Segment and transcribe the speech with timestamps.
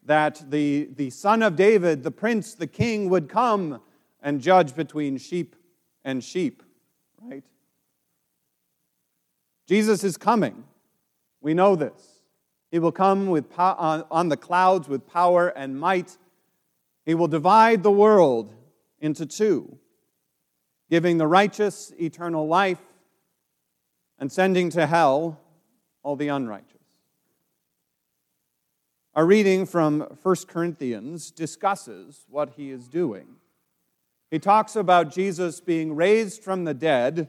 [0.05, 3.81] that the, the son of David, the prince, the king, would come
[4.21, 5.55] and judge between sheep
[6.03, 6.63] and sheep,
[7.21, 7.43] right?
[9.67, 10.63] Jesus is coming.
[11.39, 12.21] We know this.
[12.71, 16.17] He will come with po- on, on the clouds with power and might.
[17.05, 18.53] He will divide the world
[18.99, 19.77] into two,
[20.89, 22.81] giving the righteous eternal life
[24.19, 25.39] and sending to hell
[26.03, 26.80] all the unrighteous.
[29.13, 33.27] Our reading from 1 Corinthians discusses what he is doing.
[34.29, 37.27] He talks about Jesus being raised from the dead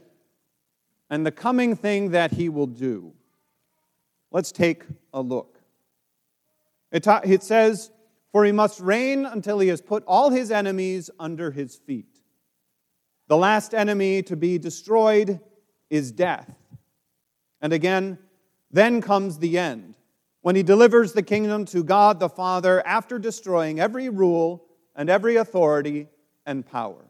[1.09, 3.11] and the coming thing that he will do.
[4.31, 5.59] Let's take a look.
[6.89, 7.91] It, ta- it says,
[8.31, 12.21] For he must reign until he has put all his enemies under his feet.
[13.27, 15.41] The last enemy to be destroyed
[15.89, 16.55] is death.
[17.59, 18.19] And again,
[18.71, 19.95] then comes the end
[20.43, 25.37] when he delivers the kingdom to God the Father after destroying every rule and every
[25.37, 26.09] authority
[26.45, 27.05] and power.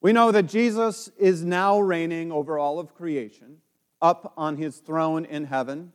[0.00, 3.58] We know that Jesus is now reigning over all of creation,
[4.00, 5.92] up on his throne in heaven.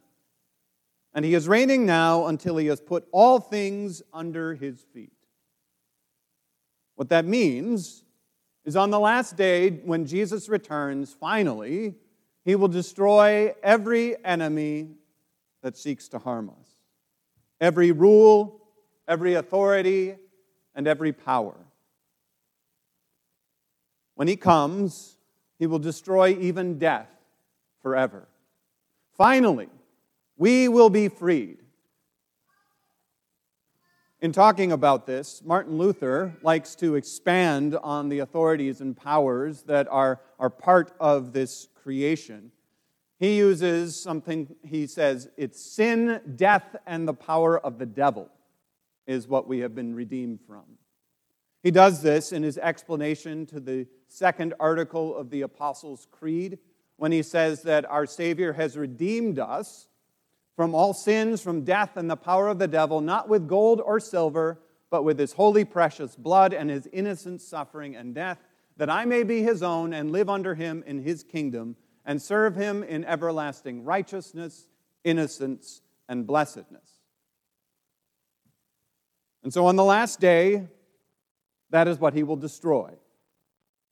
[1.16, 5.14] And he is reigning now until he has put all things under his feet.
[6.94, 8.04] What that means
[8.66, 11.96] is on the last day, when Jesus returns, finally,
[12.46, 14.90] he will destroy every enemy
[15.64, 16.70] that seeks to harm us,
[17.60, 18.62] every rule,
[19.08, 20.16] every authority,
[20.76, 21.56] and every power.
[24.14, 25.18] When he comes,
[25.58, 27.10] he will destroy even death
[27.82, 28.28] forever.
[29.18, 29.70] Finally,
[30.38, 31.58] we will be freed.
[34.26, 39.88] In talking about this, Martin Luther likes to expand on the authorities and powers that
[39.88, 42.52] are, are part of this creation.
[43.20, 48.32] He uses something, he says, it's sin, death, and the power of the devil
[49.06, 50.64] is what we have been redeemed from.
[51.62, 56.58] He does this in his explanation to the second article of the Apostles' Creed
[56.98, 59.88] when he says that our Savior has redeemed us
[60.56, 64.00] from all sins, from death, and the power of the devil, not with gold or
[64.00, 68.40] silver, but with his holy, precious blood and his innocent suffering and death
[68.78, 72.56] that I may be his own and live under him in his kingdom and serve
[72.56, 74.68] him in everlasting righteousness,
[75.04, 76.90] innocence, and blessedness.
[79.44, 80.68] And so on the last day,
[81.70, 82.94] that is what he will destroy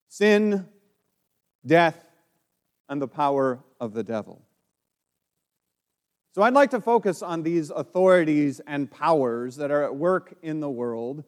[0.10, 0.68] sin,
[1.66, 2.08] death,
[2.88, 4.44] and the power of the devil.
[6.34, 10.62] So I'd like to focus on these authorities and powers that are at work in
[10.62, 11.24] the world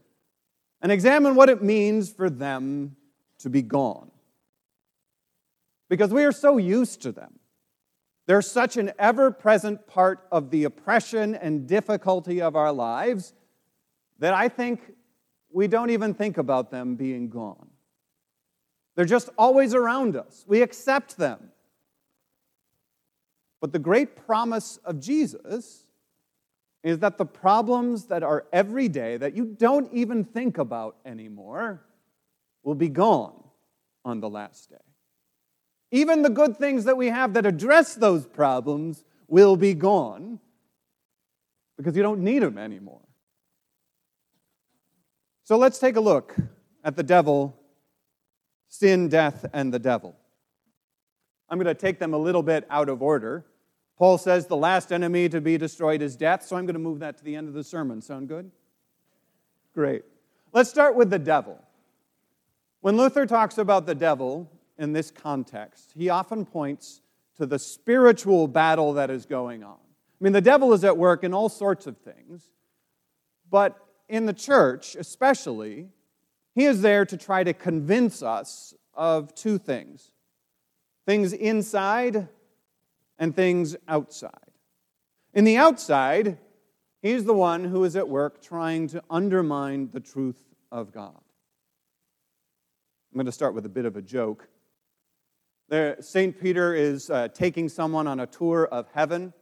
[0.82, 2.96] and examine what it means for them
[3.40, 4.10] to be gone.
[5.90, 7.40] Because we are so used to them.
[8.26, 13.34] They're such an ever present part of the oppression and difficulty of our lives
[14.18, 14.94] that I think
[15.52, 17.68] we don't even think about them being gone.
[18.96, 20.44] They're just always around us.
[20.48, 21.52] We accept them.
[23.66, 25.88] But the great promise of Jesus
[26.84, 31.82] is that the problems that are everyday, that you don't even think about anymore,
[32.62, 33.34] will be gone
[34.04, 34.76] on the last day.
[35.90, 40.40] Even the good things that we have that address those problems will be gone
[41.76, 43.02] because you don't need them anymore.
[45.44, 46.36] So let's take a look
[46.84, 47.60] at the devil,
[48.70, 50.16] sin, death, and the devil.
[51.50, 53.46] I'm going to take them a little bit out of order.
[53.98, 57.00] Paul says the last enemy to be destroyed is death, so I'm going to move
[57.00, 58.02] that to the end of the sermon.
[58.02, 58.52] Sound good?
[59.74, 60.04] Great.
[60.52, 61.62] Let's start with the devil.
[62.82, 67.02] When Luther talks about the devil in this context, he often points
[67.38, 69.78] to the spiritual battle that is going on.
[69.78, 72.52] I mean, the devil is at work in all sorts of things,
[73.50, 73.78] but
[74.08, 75.90] in the church, especially,
[76.54, 80.12] he is there to try to convince us of two things
[81.06, 82.28] things inside
[83.18, 84.32] and things outside.
[85.34, 86.38] In the outside,
[87.02, 91.22] he's the one who is at work trying to undermine the truth of God.
[93.12, 94.48] I'm going to start with a bit of a joke.
[96.00, 96.40] St.
[96.40, 99.34] Peter is uh, taking someone on a tour of heaven.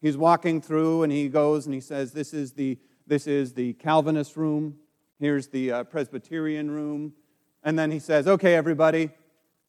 [0.00, 3.72] He's walking through and he goes and he says, This is the, this is the
[3.74, 4.76] Calvinist room.
[5.18, 7.14] Here's the uh, Presbyterian room.
[7.62, 9.10] And then he says, Okay, everybody,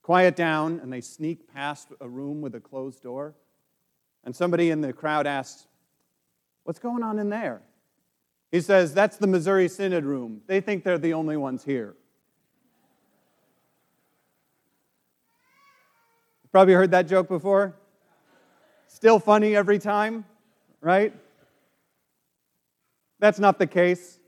[0.02, 0.80] quiet down.
[0.80, 3.36] And they sneak past a room with a closed door.
[4.24, 5.68] And somebody in the crowd asks,
[6.64, 7.62] What's going on in there?
[8.52, 10.42] He says, That's the Missouri Synod room.
[10.48, 11.96] They think they're the only ones here.
[16.52, 17.76] Probably heard that joke before.
[18.88, 20.24] Still funny every time,
[20.82, 21.12] right?
[23.20, 24.20] That's not the case.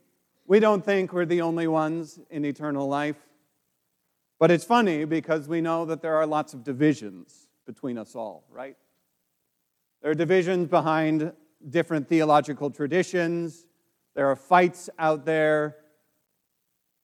[0.48, 3.18] We don't think we're the only ones in eternal life.
[4.40, 8.44] But it's funny because we know that there are lots of divisions between us all,
[8.50, 8.76] right?
[10.06, 11.34] There are divisions behind
[11.68, 13.66] different theological traditions.
[14.14, 15.78] There are fights out there.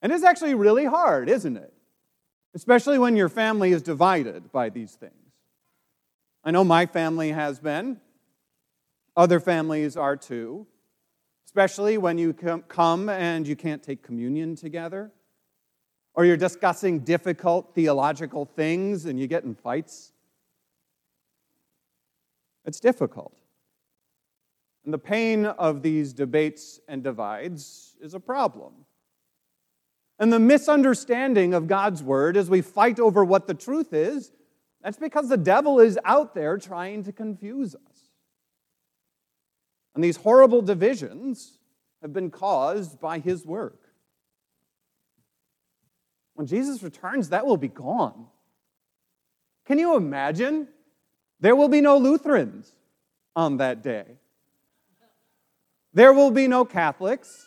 [0.04, 1.74] And it's actually really hard, isn't it?
[2.54, 5.14] especially when your family is divided by these things.
[6.44, 8.00] I know my family has been,
[9.16, 10.66] other families are too,
[11.46, 15.12] especially when you come and you can't take communion together,
[16.14, 20.11] or you're discussing difficult theological things and you get in fights.
[22.66, 23.36] It's difficult.
[24.86, 28.74] And the pain of these debates and divides is a problem
[30.22, 34.32] and the misunderstanding of God's word as we fight over what the truth is,
[34.84, 38.12] that's because the devil is out there trying to confuse us.
[39.96, 41.58] And these horrible divisions
[42.04, 43.80] have been caused by his work.
[46.36, 48.28] When Jesus returns, that will be gone.
[49.66, 50.68] Can you imagine?
[51.42, 52.72] There will be no Lutherans
[53.36, 54.06] on that day.
[55.94, 57.46] There will be no Catholics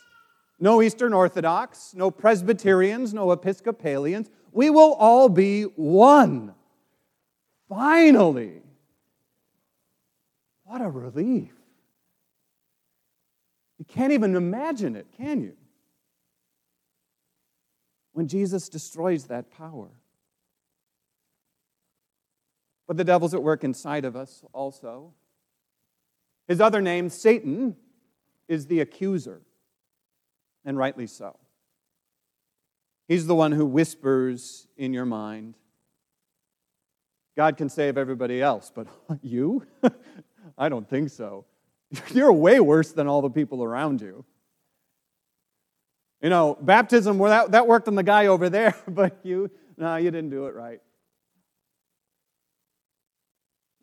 [0.65, 4.31] no Eastern Orthodox, no Presbyterians, no Episcopalians.
[4.53, 6.55] We will all be one.
[7.69, 8.63] Finally.
[10.65, 11.53] What a relief.
[13.79, 15.55] You can't even imagine it, can you?
[18.13, 19.91] When Jesus destroys that power.
[22.87, 25.13] But the devil's at work inside of us also.
[26.47, 27.77] His other name, Satan,
[28.49, 29.41] is the accuser
[30.65, 31.37] and rightly so.
[33.09, 35.55] He's the one who whispers in your mind.
[37.37, 38.87] God can save everybody else, but
[39.23, 39.67] you?
[40.59, 41.45] I don't think so.
[42.13, 44.25] You're way worse than all the people around you.
[46.23, 49.97] You know, baptism, well, that, that worked on the guy over there, but you, no,
[49.97, 50.81] you didn't do it right.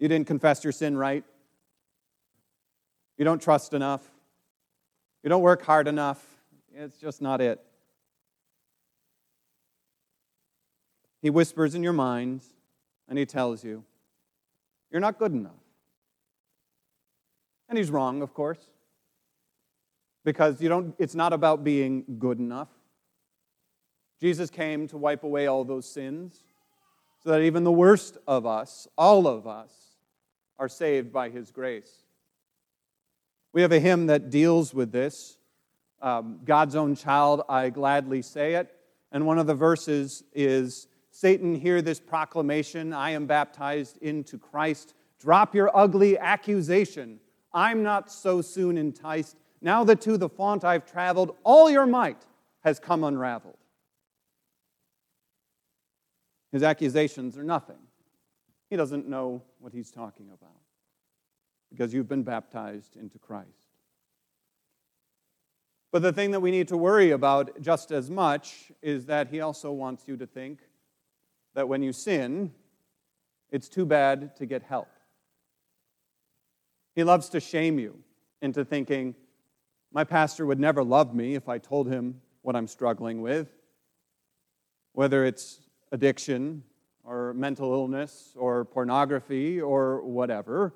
[0.02, 1.24] You didn't confess your sin right.
[3.18, 4.02] You don't trust enough.
[5.24, 6.26] You don't work hard enough.
[6.74, 7.62] It's just not it.
[11.22, 12.42] He whispers in your mind
[13.08, 13.84] and he tells you,
[14.90, 15.52] You're not good enough.
[17.70, 18.72] And he's wrong, of course,
[20.26, 22.70] because you don't, it's not about being good enough.
[24.20, 26.40] Jesus came to wipe away all those sins
[27.24, 29.72] so that even the worst of us, all of us,
[30.62, 32.04] are saved by his grace.
[33.52, 35.38] We have a hymn that deals with this
[36.04, 38.72] um, God's own child, I gladly say it.
[39.12, 44.94] And one of the verses is Satan, hear this proclamation I am baptized into Christ.
[45.20, 47.20] Drop your ugly accusation.
[47.54, 49.38] I'm not so soon enticed.
[49.62, 52.24] Now that to the font I've traveled, all your might
[52.64, 53.58] has come unraveled.
[56.52, 57.78] His accusations are nothing.
[58.70, 60.60] He doesn't know what he's talking about
[61.70, 63.70] because you've been baptized into Christ.
[65.92, 69.42] But the thing that we need to worry about just as much is that he
[69.42, 70.60] also wants you to think
[71.54, 72.52] that when you sin,
[73.52, 74.90] it's too bad to get help.
[76.96, 78.00] He loves to shame you
[78.42, 79.16] into thinking,
[79.94, 83.50] my pastor would never love me if I told him what I'm struggling with,
[84.94, 85.60] whether it's
[85.92, 86.64] addiction
[87.04, 90.74] or mental illness or pornography or whatever.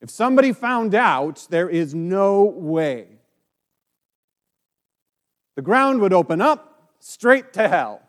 [0.00, 3.18] If somebody found out, there is no way
[5.58, 8.00] the ground would open up straight to hell.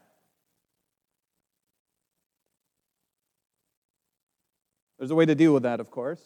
[4.99, 6.21] There's a way to deal with that, of course.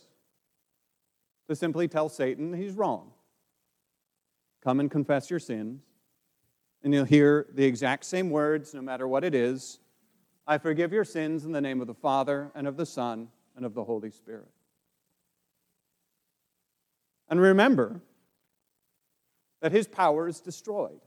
[1.47, 3.11] to simply tell Satan he's wrong.
[4.63, 5.81] Come and confess your sins,
[6.83, 9.79] and you'll hear the exact same words no matter what it is
[10.45, 13.65] I forgive your sins in the name of the Father, and of the Son, and
[13.65, 14.49] of the Holy Spirit.
[17.29, 18.01] And remember
[19.61, 20.99] that his power is destroyed.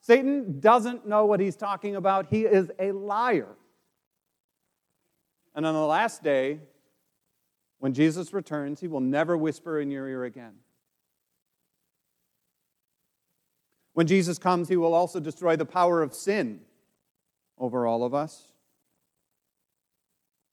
[0.00, 3.54] Satan doesn't know what he's talking about, he is a liar.
[5.54, 6.60] And on the last day,
[7.78, 10.54] when Jesus returns, he will never whisper in your ear again.
[13.92, 16.60] When Jesus comes, he will also destroy the power of sin
[17.60, 18.42] over all of us.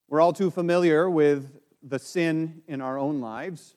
[0.10, 3.76] We're all too familiar with the sin in our own lives.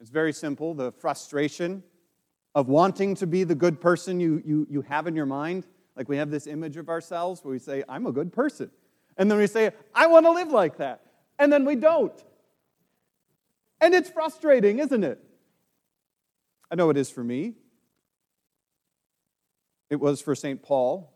[0.00, 1.82] It's very simple the frustration
[2.54, 5.66] of wanting to be the good person you, you, you have in your mind.
[5.96, 8.70] Like we have this image of ourselves where we say, I'm a good person.
[9.16, 11.02] And then we say, I want to live like that.
[11.38, 12.12] And then we don't.
[13.80, 15.22] And it's frustrating, isn't it?
[16.70, 17.54] I know it is for me.
[19.90, 20.62] It was for St.
[20.62, 21.12] Paul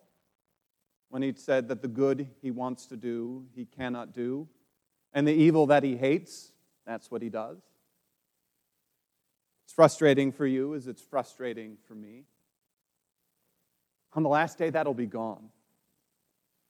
[1.09, 4.49] when he said that the good he wants to do, he cannot do,
[5.13, 6.53] and the evil that he hates,
[6.87, 7.59] that's what he does.
[9.65, 12.25] It's frustrating for you as it's frustrating for me.
[14.15, 15.49] On the last day, that'll be gone.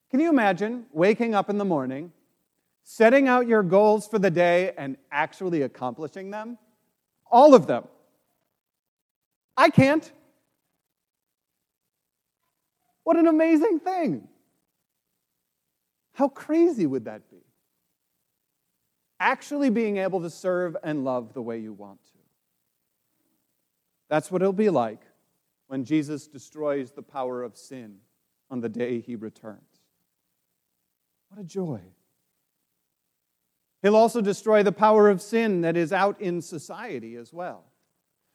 [0.09, 2.11] Can you imagine waking up in the morning,
[2.83, 6.57] setting out your goals for the day, and actually accomplishing them?
[7.29, 7.87] All of them.
[9.55, 10.09] I can't.
[13.07, 14.27] What an amazing thing.
[16.11, 17.37] How crazy would that be?
[19.17, 22.19] Actually being able to serve and love the way you want to.
[24.09, 25.03] That's what it'll be like
[25.67, 27.99] when Jesus destroys the power of sin
[28.49, 29.61] on the day he returns.
[31.29, 31.79] What a joy.
[33.83, 37.63] He'll also destroy the power of sin that is out in society as well.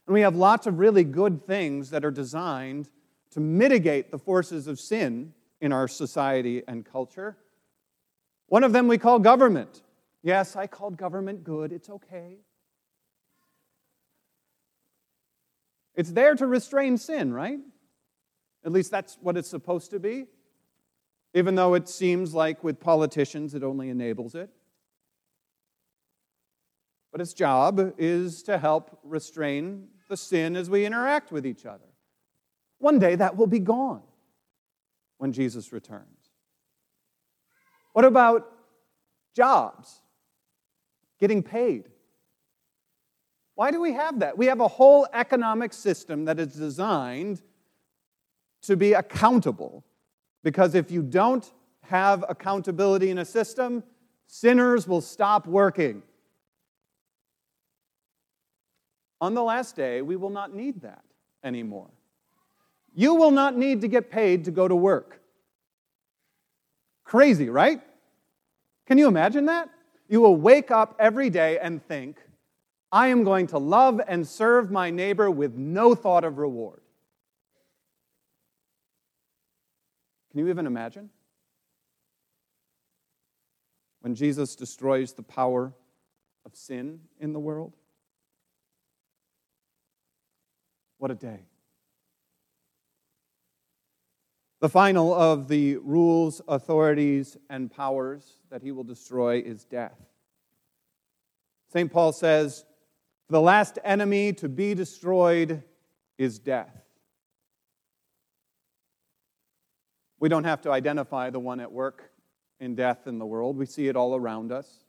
[0.07, 2.89] And we have lots of really good things that are designed
[3.33, 7.37] to mitigate the forces of sin in our society and culture.
[8.49, 9.83] One of them we call government.
[10.23, 11.73] Yes, I called government good.
[11.73, 12.39] It's okay.
[15.95, 17.61] It's there to restrain sin, right?
[18.65, 20.27] At least that's what it's supposed to be
[21.35, 24.51] even though it seems like with politicians it only enables it.
[27.11, 31.85] But its job is to help restrain the sin as we interact with each other.
[32.83, 34.03] One day that will be gone
[35.19, 36.31] when Jesus returns.
[37.93, 38.51] What about
[39.37, 40.01] jobs?
[41.21, 41.91] Getting paid.
[43.55, 44.37] Why do we have that?
[44.37, 47.41] We have a whole economic system that is designed
[48.63, 49.85] to be accountable
[50.43, 51.49] because if you don't
[51.83, 53.85] have accountability in a system,
[54.27, 56.03] sinners will stop working.
[59.21, 61.05] On the last day, we will not need that
[61.45, 61.91] anymore.
[62.95, 65.21] You will not need to get paid to go to work.
[67.05, 67.81] Crazy, right?
[68.87, 69.71] Can you imagine that?
[70.09, 72.19] You will wake up every day and think,
[72.91, 76.83] I am going to love and serve my neighbor with no thought of reward.
[80.31, 81.09] Can you even imagine?
[84.01, 85.73] When Jesus destroys the power
[86.45, 87.73] of sin in the world?
[90.99, 91.47] What a day.
[94.63, 99.99] The final of the rules, authorities, and powers that he will destroy is death.
[101.73, 101.91] St.
[101.91, 102.65] Paul says,
[103.29, 105.65] The last enemy to be destroyed
[106.17, 106.81] is death.
[110.21, 112.13] We don't have to identify the one at work
[112.61, 113.57] in death in the world.
[113.57, 114.85] We see it all around us.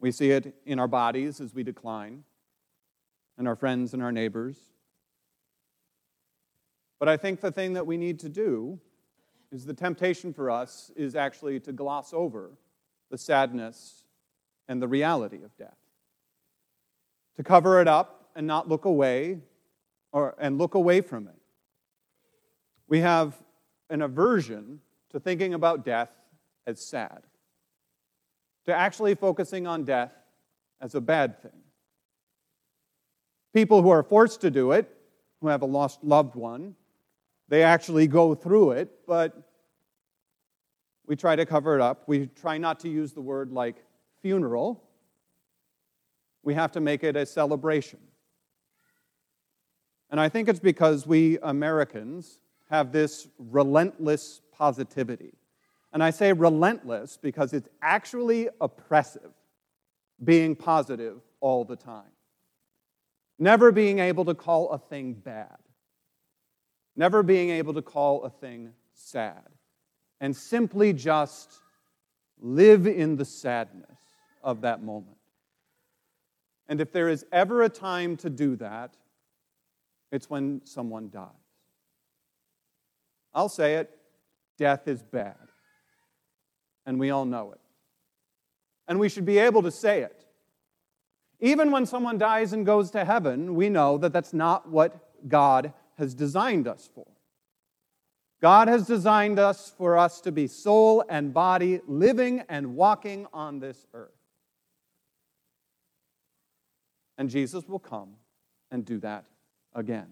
[0.00, 2.24] We see it in our bodies as we decline,
[3.36, 4.58] and our friends and our neighbors.
[6.98, 8.78] But I think the thing that we need to do
[9.50, 12.50] is the temptation for us is actually to gloss over
[13.10, 14.04] the sadness
[14.68, 15.76] and the reality of death.
[17.36, 19.40] To cover it up and not look away
[20.12, 21.34] or and look away from it.
[22.88, 23.36] We have
[23.90, 26.10] an aversion to thinking about death
[26.66, 27.22] as sad,
[28.66, 30.12] to actually focusing on death
[30.80, 31.62] as a bad thing.
[33.54, 34.94] People who are forced to do it,
[35.40, 36.74] who have a lost loved one,
[37.48, 39.50] they actually go through it, but
[41.06, 42.04] we try to cover it up.
[42.06, 43.84] We try not to use the word like
[44.20, 44.84] funeral.
[46.42, 48.00] We have to make it a celebration.
[50.10, 52.40] And I think it's because we Americans
[52.70, 55.34] have this relentless positivity.
[55.92, 59.32] And I say relentless because it's actually oppressive.
[60.24, 62.10] being positive all the time,
[63.38, 65.58] never being able to call a thing bad,
[66.98, 69.48] never being able to call a thing sad,
[70.20, 71.60] and simply just
[72.40, 73.98] live in the sadness
[74.42, 75.16] of that moment.
[76.68, 78.94] And if there is ever a time to do that,
[80.10, 81.30] it's when someone dies.
[83.32, 83.94] I'll say it
[84.58, 85.36] death is bad.
[86.84, 87.60] And we all know it.
[88.88, 90.24] And we should be able to say it.
[91.38, 95.72] Even when someone dies and goes to heaven, we know that that's not what God
[95.98, 97.06] has designed us for.
[98.40, 103.58] God has designed us for us to be soul and body, living and walking on
[103.58, 104.12] this earth.
[107.18, 108.10] And Jesus will come
[108.70, 109.24] and do that
[109.74, 110.06] again.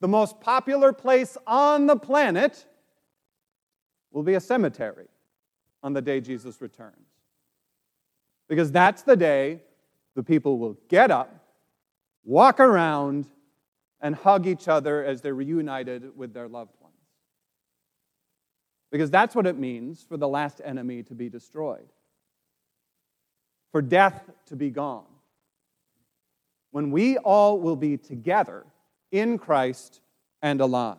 [0.00, 2.64] The most popular place on the planet
[4.10, 5.08] will be a cemetery
[5.82, 7.08] on the day Jesus returns.
[8.48, 9.60] Because that's the day
[10.14, 11.44] the people will get up,
[12.24, 13.26] walk around,
[14.04, 16.94] and hug each other as they're reunited with their loved ones.
[18.92, 21.88] Because that's what it means for the last enemy to be destroyed,
[23.72, 25.06] for death to be gone.
[26.70, 28.66] When we all will be together
[29.10, 30.00] in Christ
[30.42, 30.98] and alive.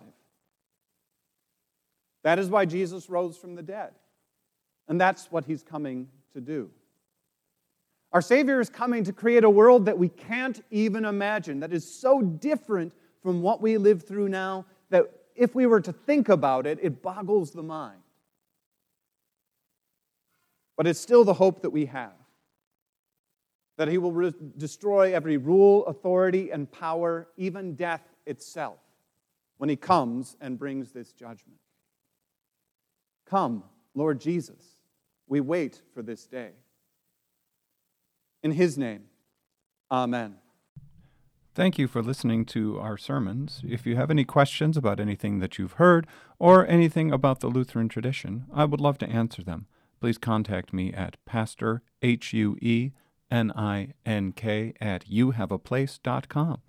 [2.23, 3.91] That is why Jesus rose from the dead.
[4.87, 6.71] And that's what he's coming to do.
[8.15, 11.85] Our Savior is coming to create a world that we can't even imagine, that is
[11.85, 16.65] so different from what we live through now that if we were to think about
[16.65, 17.99] it, it boggles the mind.
[20.77, 22.13] But it's still the hope that we have
[23.75, 28.79] that He will re- destroy every rule, authority, and power, even death itself,
[29.57, 31.59] when He comes and brings this judgment.
[33.25, 34.77] Come, Lord Jesus.
[35.27, 36.51] We wait for this day.
[38.45, 39.05] In his name,
[39.91, 40.35] amen.
[41.55, 43.63] Thank you for listening to our sermons.
[43.67, 46.05] If you have any questions about anything that you've heard
[46.37, 49.65] or anything about the Lutheran tradition, I would love to answer them.
[49.99, 52.91] Please contact me at pastor, H-U-E,
[53.31, 56.61] N-I-N-K, at youhaveaplace.com.